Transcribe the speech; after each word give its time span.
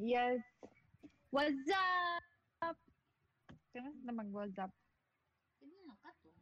Yes. 0.00 0.40
What's 1.28 1.68
up? 2.64 2.72
Kamusta 3.76 4.00
na 4.08 4.16
mag-what's 4.16 4.56
up? 4.56 4.72
Pwede 5.60 5.76
na 5.84 5.92
ka 6.00 6.08
to. 6.24 6.32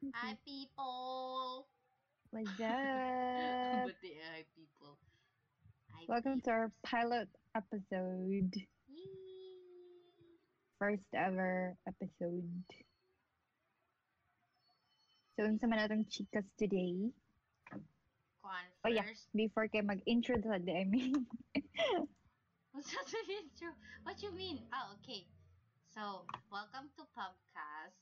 Mm-hmm. 0.00 0.16
Hi, 0.16 0.32
people! 0.40 1.68
What's 2.32 2.56
up? 2.64 3.92
Buti, 3.92 4.10
uh, 4.16 4.24
hi, 4.24 4.48
people. 4.56 4.96
Hi, 5.92 6.08
Welcome 6.08 6.40
to 6.48 6.50
our 6.56 6.68
pilot 6.80 7.28
episode. 7.52 8.56
Yee! 8.88 9.60
First 10.80 11.12
ever 11.12 11.76
episode. 11.84 12.64
So, 15.36 15.44
unsa 15.44 15.68
man 15.68 15.84
atong 15.84 16.08
chikas 16.08 16.48
today? 16.56 17.12
Kuan 18.40 18.64
Oh 18.80 18.88
yeah, 18.88 19.04
before 19.36 19.68
kay 19.68 19.84
mag-intro 19.84 20.40
sa 20.40 20.56
I 20.56 20.88
mean. 20.88 21.28
What's 22.76 22.92
that 22.92 23.08
the 23.08 23.24
intro? 23.40 23.72
What 24.04 24.20
you 24.20 24.28
mean? 24.36 24.60
Oh, 24.68 24.92
okay. 25.00 25.24
So, 25.96 26.28
welcome 26.52 26.92
to 27.00 27.08
Pubcast. 27.16 27.96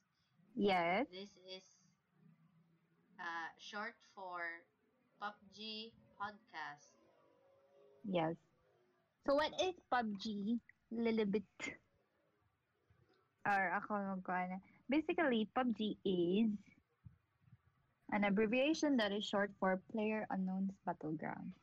yes. 0.58 1.06
This 1.14 1.30
is 1.46 1.62
uh, 3.22 3.54
short 3.54 3.94
for 4.18 4.42
PUBG 5.22 5.94
Podcast. 6.18 6.90
Yes. 8.02 8.34
So, 9.22 9.38
what 9.38 9.54
is 9.62 9.78
PUBG? 9.94 10.58
A 10.58 10.94
Little 10.98 11.30
bit. 11.30 11.46
Or 13.46 13.78
ako 13.78 13.94
magkuha 13.94 14.50
na. 14.50 14.58
Basically, 14.90 15.46
PUBG 15.54 16.02
is 16.02 16.50
an 18.10 18.26
abbreviation 18.26 18.98
that 18.98 19.14
is 19.14 19.22
short 19.22 19.54
for 19.62 19.78
Player 19.94 20.26
Unknown's 20.34 20.74
Battleground. 20.82 21.54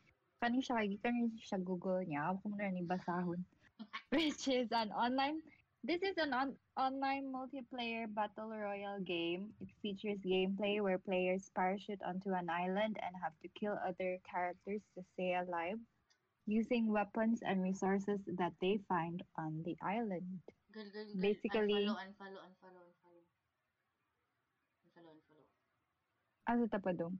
Kani 0.41 0.57
siya, 0.57 0.81
kay 0.81 0.97
kani 0.97 1.29
siya 1.37 1.61
Google 1.61 2.01
niya. 2.01 2.33
Ako 2.33 2.49
muna 2.49 2.73
ni 2.73 2.81
basahon. 2.81 3.45
Which 4.13 4.49
is 4.49 4.69
an 4.73 4.89
online 4.91 5.41
This 5.81 6.05
is 6.05 6.13
an 6.21 6.29
on- 6.29 6.61
online 6.77 7.25
multiplayer 7.33 8.05
battle 8.05 8.53
royale 8.53 9.01
game. 9.01 9.49
It 9.57 9.73
features 9.81 10.21
gameplay 10.21 10.77
where 10.77 11.01
players 11.01 11.49
parachute 11.57 12.05
onto 12.05 12.37
an 12.37 12.53
island 12.53 13.01
and 13.01 13.17
have 13.17 13.33
to 13.41 13.49
kill 13.57 13.73
other 13.81 14.21
characters 14.21 14.85
to 14.93 15.01
stay 15.17 15.33
alive 15.33 15.81
using 16.45 16.85
weapons 16.85 17.41
and 17.41 17.65
resources 17.65 18.21
that 18.37 18.53
they 18.61 18.77
find 18.85 19.25
on 19.41 19.65
the 19.65 19.73
island. 19.81 20.37
Good, 20.69 20.93
good, 20.93 21.17
good. 21.17 21.21
Basically- 21.21 21.89
Unfollow, 21.89 21.97
unfollow, 21.97 22.41
unfollow, 22.45 22.83
unfollow. 22.85 23.25
Unfollow, 24.85 25.13
unfollow. 25.17 25.49
Asa 26.45 26.65
tapadong? 26.69 27.17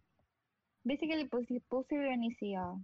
Basically, 0.85 1.25
pusil 1.25 1.65
pusil 1.65 2.05
ni 2.13 2.29
siya. 2.37 2.77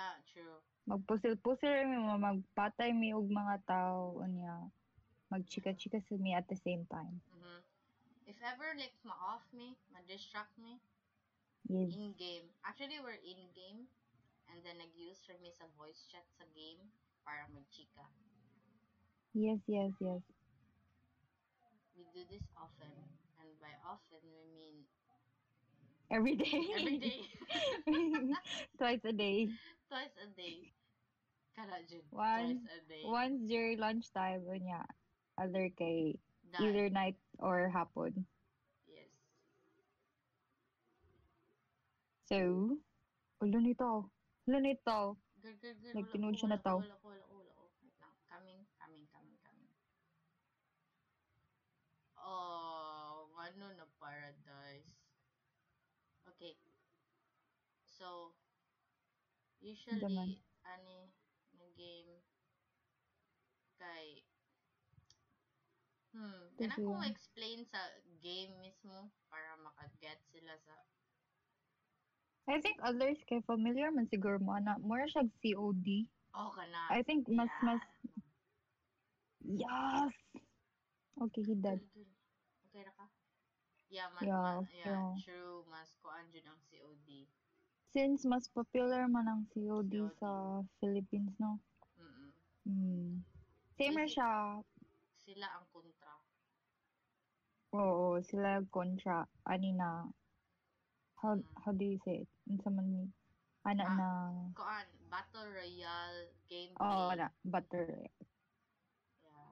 Ah, 0.00 0.16
true. 0.32 0.56
Magpusil-pusil 0.88 1.84
mi 1.90 1.98
mo, 2.00 2.14
magpatay 2.26 2.90
mi 3.00 3.08
og 3.18 3.26
mga 3.40 3.56
tao 3.68 4.16
unya. 4.24 4.56
Magchika-chika 5.30 5.98
sa 6.02 6.14
mi 6.24 6.30
at 6.40 6.46
the 6.48 6.56
same 6.66 6.84
time. 6.88 7.20
hmm 7.32 7.60
If 8.26 8.38
ever 8.42 8.72
like 8.78 8.94
ma-off 9.04 9.44
me, 9.52 9.76
ma-distract 9.92 10.54
me, 10.58 10.80
Yes. 11.68 11.92
in-game. 11.92 12.46
Actually, 12.64 13.00
we're 13.00 13.20
in-game. 13.22 13.88
And 14.50 14.62
then 14.64 14.78
nag-use 14.78 15.22
for 15.26 15.36
me 15.42 15.50
sa 15.54 15.64
voice 15.78 16.06
chat 16.10 16.26
sa 16.34 16.44
game 16.54 16.90
para 17.24 17.46
mag-chika. 17.54 18.06
Yes, 19.34 19.60
yes, 19.66 19.92
yes. 20.00 20.22
We 21.96 22.04
do 22.14 22.24
this 22.30 22.46
often. 22.56 22.90
And 23.38 23.48
by 23.60 23.74
often, 23.86 24.20
we 24.34 24.44
mean 24.54 24.86
Every 26.10 26.34
day. 26.36 26.68
every 26.76 26.98
day. 26.98 27.28
Twice 28.78 29.00
a 29.04 29.12
day. 29.12 29.48
Twice 29.90 30.14
a 30.22 30.30
day. 30.38 30.70
Dyan. 31.58 31.66
Once, 32.14 32.62
Twice 32.62 32.78
a 32.78 32.80
day. 32.86 33.02
once 33.10 33.36
during 33.50 33.76
lunchtime, 33.82 34.46
unya. 34.46 34.86
Other 35.34 35.66
kay 35.74 36.14
Die. 36.46 36.62
either 36.62 36.86
night 36.94 37.18
or 37.42 37.66
hapon. 37.74 38.22
Yes. 38.86 39.10
So, 42.30 42.78
ulo 43.42 43.58
nito. 43.58 44.06
Ulo 44.46 44.58
nito. 44.62 45.18
Good, 45.42 45.58
good. 45.58 45.74
Nagtinood 45.96 46.38
siya 46.38 46.54
na 46.54 46.60
tao. 46.62 46.78
Wala 46.86 46.94
ko, 47.02 47.10
wala 47.10 47.22
ko, 47.26 47.32
wala 47.42 47.52
ko. 47.58 47.62
Coming, 48.30 48.62
coming, 48.78 49.04
coming, 49.10 49.38
coming. 49.42 49.70
Oh, 52.14 53.26
ano 53.34 53.66
na 53.74 53.86
paradise. 53.98 54.94
Okay. 56.30 56.54
So, 57.82 58.38
usually, 59.60 60.00
Daman. 60.00 60.36
ani, 60.64 61.12
na 61.58 61.66
game, 61.76 62.12
kay, 63.78 64.24
hmm, 66.12 66.42
ko 66.82 66.82
yun. 66.82 67.04
explain 67.12 67.60
sa 67.64 67.80
game 68.24 68.52
mismo 68.64 69.12
para 69.30 69.56
makaget 69.60 70.18
sila 70.32 70.54
sa, 70.66 70.76
I 72.48 72.60
think 72.60 72.80
others 72.82 73.22
kay 73.28 73.40
familiar 73.46 73.92
man 73.94 74.06
siguro 74.10 74.40
mo 74.42 74.58
na 74.58 74.74
more 74.82 75.06
siya 75.06 75.22
COD. 75.40 76.08
oh, 76.34 76.50
kana. 76.54 76.90
I 76.90 77.02
think 77.06 77.28
mas 77.30 77.48
Yeah. 77.48 77.62
mas 77.62 77.82
Yes. 79.40 80.12
Okay, 81.20 81.42
he 81.42 81.54
dead. 81.54 81.80
Good, 81.80 81.92
good. 81.94 82.10
Okay 82.66 82.82
na 82.86 82.92
ka? 82.96 83.06
Yeah, 83.90 84.08
mas, 84.14 84.26
Yeah, 84.26 84.42
ma- 84.42 84.62
yeah, 84.70 84.96
yeah. 84.96 85.14
true. 85.18 85.64
Mas 85.66 85.94
kuan 86.02 86.30
dyan 86.30 86.46
ang 86.50 86.60
COD. 86.70 87.26
Since 87.90 88.22
mas 88.24 88.46
popular 88.46 89.06
man 89.06 89.26
ang 89.26 89.42
COD, 89.50 89.90
COD. 89.90 90.14
sa 90.16 90.30
Philippines, 90.78 91.34
no? 91.36 91.58
Mm-mm. 91.96 92.28
Hmm. 92.62 93.10
Same 93.74 93.98
Basic- 93.98 94.14
siya. 94.14 94.30
Sila 95.16 95.46
ang 95.50 95.66
kontra. 95.68 96.14
Oo, 97.72 98.18
sila 98.20 98.62
kontra. 98.68 99.16
Ani 99.44 99.72
na. 99.72 100.06
How, 101.16 101.36
Mm. 101.36 101.44
how 101.60 101.72
do 101.72 101.84
you 101.84 101.98
say 102.00 102.24
it? 102.24 102.30
Unsa 102.46 102.70
man 102.70 102.86
ni? 102.88 103.02
Ana 103.60 103.84
Ah, 103.84 103.94
na. 103.94 104.08
Kuan, 104.54 104.86
Battle 105.06 105.50
Royale 105.50 106.32
gameplay. 106.48 106.80
Oo, 106.80 107.12
na. 107.12 107.28
Butter. 107.44 107.86
Yeah. 109.20 109.50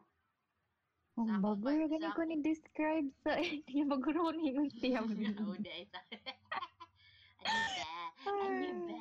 Oh, 1.19 1.27
Sa 1.59 1.69
yung 1.69 1.91
gani 1.91 2.09
ko 2.15 2.23
ni 2.23 2.39
describe 2.41 3.11
sa 3.21 3.35
yung 3.77 3.91
maguro 3.91 4.31
ni 4.33 4.55
yung 4.55 4.71
tiyam. 4.71 5.11
Oo, 5.11 5.59
di 5.59 5.69
ay 5.69 5.85
sa... 5.91 5.99
ano 7.43 7.59
ba? 7.75 7.88
Ano 8.29 8.73
ba? 8.85 8.99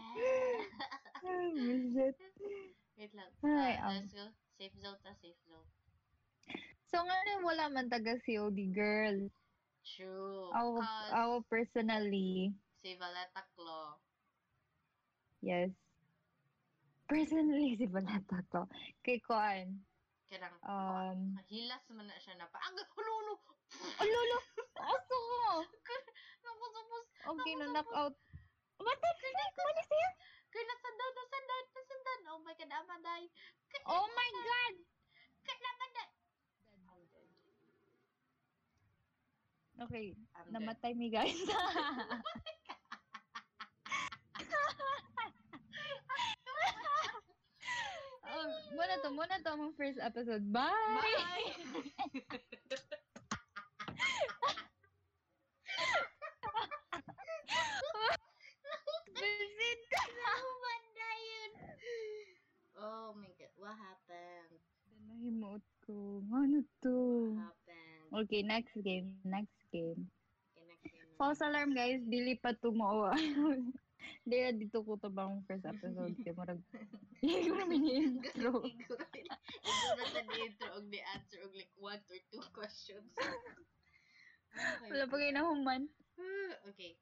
Ah, 1.28 1.48
Bullshit. 1.52 2.16
Wait 2.98 3.14
lang. 3.14 3.30
Ay, 3.44 3.76
Ah, 3.78 3.92
um, 3.92 3.96
let's 4.00 4.14
go. 4.16 4.26
Safe 4.58 4.78
zone 4.82 5.00
ta, 5.04 5.12
safe 5.20 5.42
zone. 5.46 5.68
So 6.88 7.04
nga 7.04 7.18
wala 7.44 7.68
man 7.70 7.92
taga 7.92 8.16
COD 8.24 8.58
girl. 8.72 9.28
True. 9.84 10.50
Ako, 10.52 10.82
Cause 10.82 11.12
ako 11.14 11.36
personally, 11.48 12.52
si 12.82 12.96
Valeta 12.96 13.44
Claw, 13.56 13.96
yes. 15.44 15.72
Personally, 17.08 17.80
si 17.80 17.88
Balata 17.88 18.44
to. 18.52 18.68
Kay 19.00 19.24
Kuan. 19.24 19.80
kanang 20.28 20.60
Um, 20.68 21.40
hilas 21.48 21.80
man 21.88 22.04
na 22.04 22.20
siya 22.20 22.36
na 22.36 22.52
pa. 22.52 22.60
Ang 22.68 22.76
hululu! 22.84 23.40
Alolo! 24.04 24.38
Aso 24.92 25.16
ko! 25.16 25.64
Naku, 26.44 26.66
tapos, 26.76 27.04
Okay, 27.32 27.54
na 27.56 27.66
knock 27.72 27.88
out. 27.96 28.16
What 28.78 28.98
the 29.02 29.12
fuck? 29.18 29.54
What 29.58 29.76
is 29.82 29.90
here? 29.90 30.14
kaya 30.48 30.64
nasandan, 30.74 31.12
nasandan, 31.14 31.64
nasandan. 31.76 32.20
Oh 32.34 32.40
my 32.42 32.54
God, 32.58 32.72
amaday. 32.72 33.24
Kaya 33.70 33.84
Oh 33.86 34.06
my 34.10 34.30
god! 34.34 34.74
Kaya 35.46 35.60
namaday. 35.62 36.10
I'm 36.66 36.82
dead. 36.90 37.30
Okay, 39.78 40.18
I'm 40.34 40.50
namatay 40.50 40.98
mi 40.98 41.14
guys. 41.14 41.38
um, 48.26 48.50
muna 48.74 48.96
to, 49.06 49.10
muna 49.14 49.38
to 49.46 49.50
ang 49.54 49.78
first 49.78 50.02
episode. 50.02 50.50
Bye! 50.50 50.74
Bye! 50.74 51.54
Visit! 59.18 59.80
Namatay 60.18 61.18
yun. 61.26 61.52
Oh 62.78 63.10
my 63.18 63.32
God, 63.38 63.54
what 63.58 63.74
happened? 63.74 64.62
Nahimuot 65.10 65.66
ko. 65.88 66.20
Ano 66.36 66.60
to? 66.84 66.96
What 67.32 67.48
happened? 67.48 68.28
Okay, 68.28 68.42
next 68.44 68.76
game. 68.84 69.16
Next 69.24 69.58
game. 69.72 70.12
Okay, 70.52 70.64
next 70.68 70.84
game. 70.92 71.16
False 71.16 71.40
alarm 71.40 71.72
guys, 71.72 72.04
dili 72.04 72.36
pa 72.36 72.52
tumo. 72.60 73.08
Di 74.28 74.44
na 74.44 74.52
dito 74.52 74.84
ko 74.84 75.00
to 75.00 75.08
bang 75.12 75.40
first 75.48 75.64
episode 75.64 76.16
kay 76.24 76.36
murag. 76.36 76.60
Hindi 77.24 77.48
ko 77.48 77.56
naman 77.60 77.84
intro. 77.88 78.52
Iguro 78.64 79.04
Iguro 79.04 80.04
sa 80.12 80.22
intro 80.36 80.70
og 80.76 80.86
the 80.92 81.02
answer 81.16 81.40
og 81.44 81.56
like 81.56 81.72
one 81.80 82.00
or 82.00 82.20
two 82.32 82.44
questions. 82.52 83.08
Okay. 84.58 84.90
Wala 84.92 85.06
pa 85.08 85.16
kayo 85.16 85.32
nahuman. 85.32 85.82
Okay. 86.72 87.00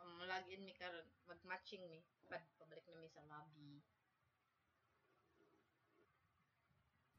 Um, 0.00 0.22
login 0.24 0.64
mi 0.64 0.72
karon, 0.74 1.04
mag-matching 1.28 1.82
mi. 1.92 2.00
Pad 2.30 2.40
pabalik 2.56 2.86
na 2.88 2.98
mi 2.98 3.10
sa 3.10 3.22
lobby. 3.26 3.82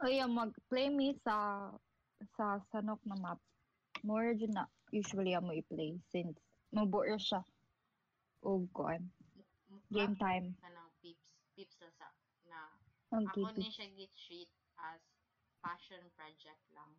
O 0.01 0.09
yeah, 0.09 0.25
mag-play 0.25 0.89
me 0.89 1.13
sa 1.21 1.69
sa 2.37 2.57
sanok 2.73 3.01
na 3.05 3.15
map. 3.21 3.39
More 4.01 4.33
dyan 4.33 4.53
na 4.57 4.65
usually 4.89 5.37
amo 5.37 5.53
i-play 5.53 6.01
since 6.09 6.37
mabuo 6.73 7.05
siya. 7.17 7.45
O 8.41 8.65
kuan. 8.73 9.13
Game 9.93 10.17
time. 10.17 10.57
na 10.61 10.73
ng 10.73 10.91
pips. 11.05 11.27
Pips 11.53 11.77
na 11.81 11.89
sa 11.93 12.07
na 12.49 12.59
Okay. 13.11 13.43
ako 13.43 13.59
ni 13.59 13.69
siya 13.69 13.87
git 13.93 14.13
treat 14.15 14.49
as 14.79 15.03
passion 15.61 16.01
project 16.17 16.63
lang. 16.73 16.95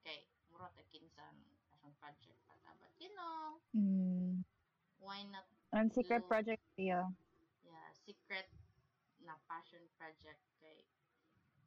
Okay, 0.00 0.24
murot 0.48 0.72
na 0.78 0.84
kinsan 0.88 1.34
passion 1.68 1.92
project 2.00 2.38
pa 2.48 2.54
ta. 2.64 2.72
But 2.80 2.94
you 3.02 3.10
know, 3.12 3.58
Mm. 3.76 4.46
why 4.96 5.26
not 5.28 5.44
Ang 5.76 5.92
secret 5.92 6.24
Do- 6.24 6.30
project 6.32 6.64
yeah. 6.80 7.12
yeah, 7.60 7.88
secret 7.92 8.48
na 9.20 9.36
passion 9.44 9.84
project 10.00 10.40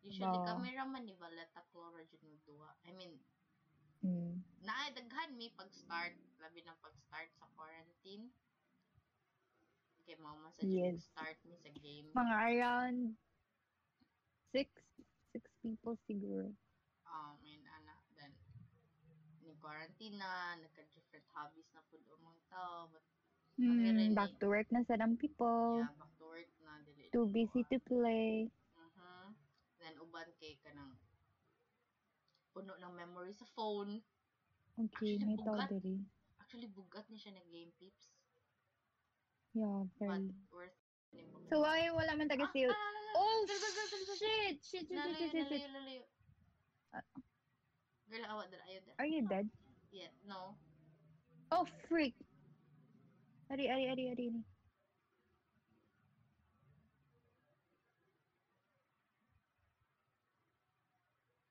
usually 0.04 0.40
Ba. 0.42 0.46
cameraman 0.46 1.06
ni 1.06 1.14
Valeta 1.14 1.62
Cloro 1.72 2.02
jud 2.10 2.22
mo 2.26 2.36
duha. 2.46 2.72
I 2.86 2.92
mean, 2.94 3.14
Mm. 4.04 4.42
naay 4.66 4.90
daghan 4.98 5.38
mi 5.38 5.50
pag 5.54 5.70
start, 5.74 6.14
labi 6.42 6.62
na 6.66 6.74
pag 6.82 6.94
start 6.98 7.30
sa 7.38 7.46
quarantine. 7.58 8.30
Okay, 10.02 10.18
mao 10.18 10.34
man 10.42 10.52
sa 10.58 10.66
Yes. 10.66 10.98
start 11.14 11.38
mi 11.46 11.56
sa 11.62 11.70
game. 11.70 12.10
Mga 12.18 12.34
around 12.34 12.98
six 14.52 14.68
six 15.32 15.44
people 15.62 15.96
siguro. 16.10 16.52
um 17.06 17.38
and 17.46 17.66
ana 17.78 17.96
then 18.18 18.32
ni 19.44 19.54
quarantine 19.62 20.18
na 20.22 20.56
nagka 20.62 20.86
different 20.96 21.26
hobbies 21.34 21.68
na 21.74 21.82
pud 21.90 22.02
umang 22.16 22.38
tao 22.50 22.88
but 22.94 23.04
Mm, 23.60 23.84
rin 23.98 24.14
back 24.16 24.32
eh. 24.32 24.40
to 24.40 24.48
work 24.50 24.66
na 24.72 24.82
sa 24.88 24.98
ng 24.98 25.14
people. 25.20 25.86
yeah 25.86 25.94
back 26.00 26.12
to 26.18 26.26
work 26.26 26.50
na 26.66 26.82
dili 26.88 27.06
Too 27.14 27.26
busy 27.30 27.62
to 27.70 27.78
play. 27.86 28.48
Mhm. 30.22 30.30
then 30.30 30.30
uban 30.30 30.30
kay 30.38 30.54
kanang 30.62 30.94
puno 32.54 32.74
ng 32.78 32.94
memory 32.94 33.34
sa 33.34 33.46
phone 33.58 34.04
Okay, 34.80 35.20
Actually, 35.20 35.26
may 35.26 35.36
bugat. 35.36 35.70
diri. 35.70 35.96
actually 36.40 36.70
bugat 36.72 37.06
ni 37.10 37.18
siya 37.18 37.34
na 37.36 37.44
game 37.50 37.72
pips 37.82 38.14
Yeah, 39.52 39.84
but 40.00 40.22
very. 40.22 40.32
worth 40.48 40.78
ni 41.12 41.28
mo 41.28 41.44
So 41.52 41.60
why 41.60 41.90
wala 41.92 42.16
man 42.16 42.30
taga 42.32 42.48
ah, 42.48 42.52
ah, 42.72 43.20
Oh 43.20 43.44
dali, 43.44 43.60
dali, 43.60 43.84
dali, 43.92 44.06
dali. 44.08 44.16
shit! 44.16 44.56
Shit, 44.64 44.86
shit, 44.88 44.96
shit, 44.96 45.16
shit, 45.20 45.32
shit, 45.36 45.48
shit. 45.60 45.72
lalayo. 45.76 46.04
Ah. 46.96 47.04
Girl, 48.08 48.24
awa 48.32 48.44
dala, 48.48 48.64
ayo 48.72 48.80
dala. 48.80 48.96
Are 49.00 49.10
you 49.12 49.22
dead? 49.28 49.48
Yeah, 49.92 50.12
no. 50.24 50.56
Oh 51.52 51.68
freak! 51.92 52.16
Ari, 53.52 53.68
ari, 53.68 53.92
ari, 53.92 54.04
ari. 54.16 54.26
ari. 54.32 54.44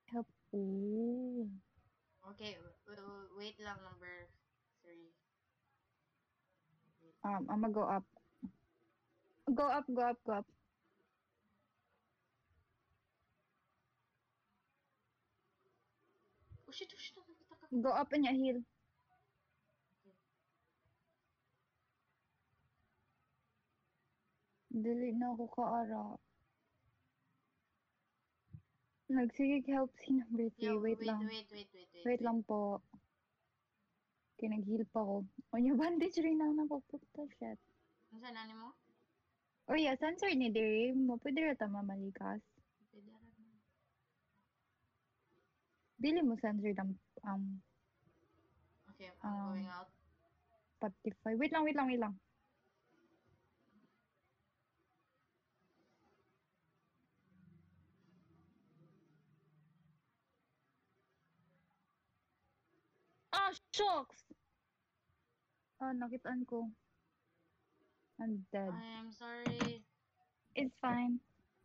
Help. 0.09 0.27
Oh. 0.55 1.47
Okay, 2.35 2.59
w- 2.87 3.29
wait 3.39 3.57
lang, 3.61 3.79
number 3.83 4.29
three. 4.83 5.15
Um, 7.25 7.47
I'm 7.51 7.61
gonna 7.63 7.73
go 7.73 7.83
up. 7.83 8.05
Go 9.55 9.67
up, 9.69 9.85
go 9.93 10.03
up, 10.03 10.19
go 10.27 10.33
up. 10.33 10.47
Oh 16.69 16.73
shit, 16.73 16.91
oh 16.95 16.99
shit, 16.99 17.17
nakakita 17.19 17.55
ka. 17.61 17.67
Go 17.83 17.91
up 17.91 18.13
and 18.13 18.27
heal. 18.27 18.63
Dili 24.71 25.13
na 25.19 25.35
ako 25.35 25.47
kaara. 25.51 26.30
Nagsigig 29.11 29.67
help 29.67 29.91
si 30.07 30.15
number 30.15 30.47
3. 30.55 30.63
Yeah, 30.63 30.79
wait, 30.79 31.03
lang. 31.03 31.27
Wait, 31.27 31.51
wait, 31.51 31.67
wait, 31.75 31.89
wait. 31.91 32.05
Wait 32.07 32.21
lang 32.23 32.47
po. 32.47 32.79
Kaya 34.39 34.55
nag-heal 34.55 34.87
pa 34.95 35.03
ko. 35.03 35.27
O 35.51 35.59
yung 35.59 35.77
bandage 35.77 36.17
rin 36.23 36.39
na 36.39 36.55
napupunta. 36.55 37.27
Shit. 37.37 37.59
Ano 38.15 38.19
sa 38.23 38.31
nani 38.31 38.55
mo? 38.55 38.71
Oh 39.67 39.77
yeah, 39.77 39.99
sensor 39.99 40.31
ni 40.31 40.51
Diri. 40.51 40.95
Mo 40.95 41.19
pwede 41.21 41.43
rin 41.43 41.59
tama 41.59 41.83
malikas. 41.83 42.39
Pwede 42.95 43.11
aran 43.11 43.35
mo. 43.43 43.51
Dili 45.99 46.21
mo 46.23 46.35
sensor 46.39 46.71
ng 46.71 46.91
um, 47.27 47.45
Okay, 48.95 49.11
I'm 49.11 49.27
Um, 49.27 49.59
going 49.59 49.71
out. 49.71 49.91
Spotify. 50.81 51.35
Wait 51.37 51.53
lang, 51.53 51.67
wait 51.67 51.77
lang, 51.77 51.87
wait 51.91 52.01
lang. 52.01 52.15
Shucks! 63.71 64.27
Ah, 65.81 65.95
nakitaan 65.95 66.45
ko. 66.45 66.69
I'm 68.21 68.45
dead. 68.53 68.69
I 68.69 69.01
am 69.01 69.09
sorry. 69.15 69.81
It's 70.53 70.75
fine. 70.83 71.17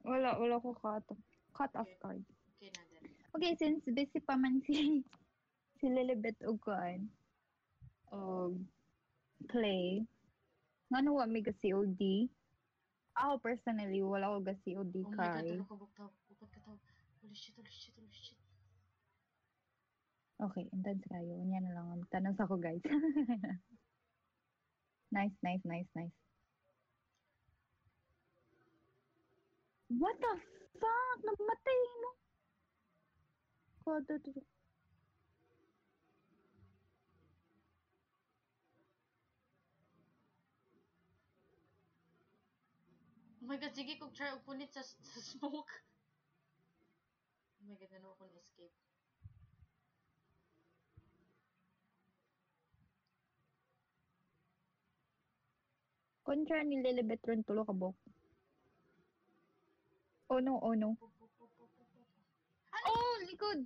Wala, 0.06 0.40
wala 0.40 0.62
ko 0.62 0.72
cut. 0.78 1.04
Cut 1.52 1.74
off 1.76 1.90
Okay. 1.90 2.00
card. 2.00 2.24
Okay 2.56 2.70
na 2.72 2.82
din. 2.88 3.04
Okay, 3.36 3.52
since 3.60 3.84
busy 3.92 4.24
pa 4.24 4.40
man 4.40 4.64
si 4.64 5.04
si 5.82 5.86
Lilibet 5.92 6.40
og 6.48 6.62
kuan 6.64 7.12
og 8.16 8.56
play 9.52 10.08
ngano 10.88 11.20
wa 11.20 11.28
ga 11.28 11.52
COD 11.60 12.32
ako 13.20 13.34
personally 13.44 14.00
wala 14.00 14.32
ko 14.32 14.40
ga 14.40 14.56
COD 14.64 14.96
Oh 15.04 15.12
my 15.12 15.28
god, 15.28 15.44
kay 15.44 15.60
ano 15.60 15.68
ka 15.68 15.76
buktaw? 15.76 16.08
Upat 16.32 16.50
ka 16.56 16.60
shit, 17.36 17.52
holy 17.60 17.68
shit, 17.72 17.92
holy 17.92 18.05
shit. 18.05 18.05
Okay 20.42 20.66
intense 20.74 21.06
kayo 21.08 21.36
nya 21.48 21.60
na 21.64 21.76
lang. 21.76 22.04
Tanong 22.12 22.36
sa 22.36 22.48
ko 22.50 22.58
guys. 22.60 22.84
Nice 25.16 25.38
nice 25.44 25.64
nice 25.64 25.88
nice. 25.96 26.12
What 29.88 30.20
the 30.20 30.34
fuck? 30.82 31.18
Namatay 31.24 31.80
no? 32.04 32.12
Ko 33.86 34.02
to 34.04 34.18
Oh 43.46 43.48
my 43.48 43.58
god, 43.62 43.78
sige 43.78 43.94
kog 44.02 44.10
try 44.18 44.34
og 44.34 44.42
punit 44.42 44.74
sa, 44.74 44.82
sa 44.82 45.22
smoke. 45.22 45.70
Oh 47.62 47.70
my 47.70 47.78
god, 47.78 47.94
ano 47.98 48.14
ako 48.18 48.26
escape. 48.42 48.74
Kontra 56.26 56.64
ni 56.66 56.82
Lilibet 56.84 57.22
ron 57.28 57.44
tulo 57.46 57.62
ka 57.66 57.74
bok 57.74 57.96
oh 60.34 60.40
no 60.42 60.58
oh 60.62 60.74
no 60.74 60.90
pop. 61.00 61.12
Oh, 62.86 63.16
likod! 63.26 63.60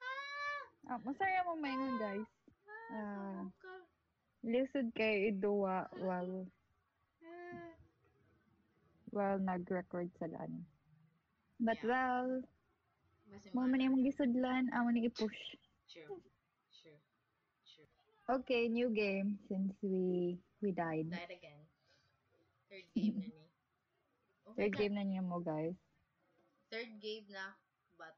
Ah! 0.00 0.92
Ah, 0.94 0.98
masaya 1.02 1.46
mo 1.46 1.54
maingon, 1.58 1.98
guys. 1.98 2.30
Ah! 2.94 3.42
Ah. 3.46 3.82
Lisod 4.46 4.90
kay 4.94 5.30
iduwa 5.30 5.86
while 5.98 6.46
Ah. 7.22 7.70
while 9.10 9.40
nag-record 9.42 10.10
sa 10.18 10.26
lan. 10.30 10.64
But 11.60 11.78
Yeah. 11.84 11.90
well, 11.90 12.30
mo 13.52 13.66
man 13.68 13.84
imong 13.84 14.06
gisudlan, 14.06 14.72
amo 14.72 14.90
ni 14.90 15.06
i-push. 15.10 15.58
True. 15.90 16.22
Okay, 18.30 18.70
new 18.70 18.94
game 18.94 19.42
since 19.50 19.74
we 19.82 20.38
we 20.62 20.70
died. 20.70 21.10
Died 21.10 21.34
again. 21.34 21.66
Third 22.70 22.86
game 22.94 23.18
na 23.18 23.26
ni. 23.26 23.42
Okay 24.46 24.54
Third 24.54 24.74
game 24.78 24.94
na 24.94 25.02
niyo 25.02 25.22
mo, 25.26 25.42
guys. 25.42 25.74
Third 26.70 26.94
game 27.02 27.26
na. 27.26 27.58
But, 27.98 28.14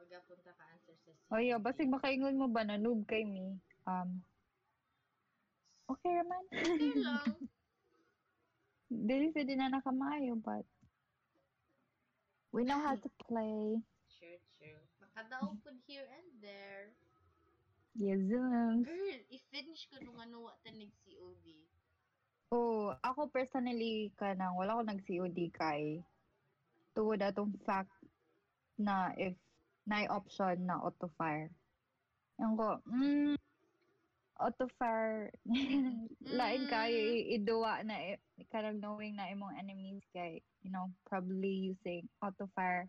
wag 0.00 0.08
punta 0.24 0.56
ka 0.56 0.64
answer 0.72 0.96
sa 1.04 1.12
Oh, 1.28 1.36
yeah, 1.44 1.60
basig 1.60 1.92
makaingon 1.92 2.40
mo 2.40 2.48
ba 2.48 2.64
na 2.64 2.80
noob 2.80 3.04
kay 3.04 3.28
me? 3.28 3.60
Um, 3.84 4.24
okay 5.92 6.16
raman. 6.16 6.44
Okay 6.72 6.92
lang. 6.96 7.36
Dili 9.12 9.28
sa 9.36 9.44
din 9.44 9.60
na 9.60 9.76
nakamayo, 9.76 10.40
but 10.40 10.64
we 12.48 12.64
know 12.64 12.80
how 12.80 12.96
to 12.96 13.10
play. 13.28 13.76
Sure, 14.08 14.40
true. 14.56 14.80
Makadaog 15.04 15.60
pud 15.60 15.76
here 15.84 16.08
and 16.08 16.28
there. 16.40 16.96
Yes, 17.92 18.24
um. 18.32 18.80
Girl, 18.88 19.20
i-finish 19.28 19.84
ko 19.92 20.00
nung 20.00 20.16
ano 20.16 20.48
wa 20.48 20.54
ta 20.64 20.72
nag-COD. 20.72 21.44
Oh, 22.52 22.92
ako 23.00 23.28
personally 23.32 24.12
kanang 24.16 24.56
wala 24.56 24.80
ko 24.80 24.82
nag-COD 24.84 25.38
kay 25.52 26.00
tuod 26.92 27.20
atong 27.20 27.52
fact 27.64 27.92
na 28.76 29.12
if 29.16 29.36
na 29.88 30.04
option 30.08 30.64
na 30.68 30.80
auto 30.80 31.08
fire. 31.16 31.52
Yung 32.40 32.56
ko, 32.56 32.80
mm, 32.84 33.36
auto 34.40 34.66
fire 34.80 35.32
lain 36.40 36.62
kayo 36.68 36.98
Mm. 36.98 37.34
iduwa 37.40 37.72
na 37.84 37.96
i- 38.16 38.22
kanang 38.48 38.80
knowing 38.80 39.14
na 39.16 39.28
imong 39.28 39.54
enemies 39.56 40.02
kay 40.12 40.40
you 40.64 40.72
know 40.72 40.88
probably 41.06 41.72
using 41.72 42.08
auto 42.24 42.48
fire 42.56 42.88